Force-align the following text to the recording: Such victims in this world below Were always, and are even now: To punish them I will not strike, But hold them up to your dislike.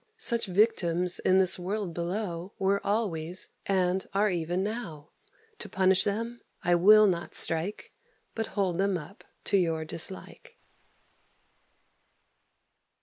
Such 0.17 0.47
victims 0.47 1.19
in 1.19 1.37
this 1.37 1.59
world 1.59 1.93
below 1.93 2.53
Were 2.57 2.81
always, 2.83 3.51
and 3.67 4.03
are 4.15 4.31
even 4.31 4.63
now: 4.63 5.11
To 5.59 5.69
punish 5.69 6.05
them 6.05 6.41
I 6.63 6.73
will 6.73 7.05
not 7.05 7.35
strike, 7.35 7.93
But 8.33 8.47
hold 8.57 8.79
them 8.79 8.97
up 8.97 9.23
to 9.43 9.57
your 9.57 9.85
dislike. 9.85 10.57